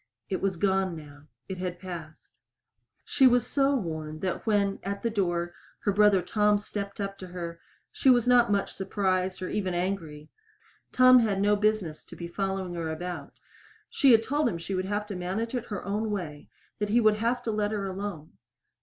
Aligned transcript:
It 0.29 0.41
was 0.41 0.57
gone 0.57 0.95
now. 0.95 1.27
It 1.47 1.59
had 1.59 1.77
passed. 1.77 2.39
She 3.05 3.27
was 3.27 3.45
so 3.45 3.75
worn 3.75 4.17
that 4.21 4.47
when, 4.47 4.79
at 4.81 5.03
the 5.03 5.11
door, 5.11 5.53
her 5.81 5.91
brother 5.91 6.23
Tom 6.23 6.57
stepped 6.57 6.99
up 6.99 7.19
to 7.19 7.27
her 7.27 7.59
she 7.91 8.09
was 8.09 8.25
not 8.25 8.51
much 8.51 8.73
surprised 8.73 9.43
or 9.43 9.49
even 9.49 9.75
angry. 9.75 10.31
Tom 10.91 11.19
had 11.19 11.39
no 11.39 11.55
business 11.55 12.03
to 12.05 12.15
be 12.15 12.27
following 12.27 12.73
her 12.73 12.91
about. 12.91 13.33
She 13.91 14.11
had 14.11 14.23
told 14.23 14.47
him 14.49 14.55
that 14.55 14.63
she 14.63 14.73
would 14.73 14.85
have 14.85 15.05
to 15.05 15.15
manage 15.15 15.53
it 15.53 15.65
her 15.65 15.85
own 15.85 16.09
way 16.09 16.49
that 16.79 16.89
he 16.89 16.99
would 16.99 17.17
have 17.17 17.43
to 17.43 17.51
let 17.51 17.69
her 17.69 17.85
alone. 17.85 18.31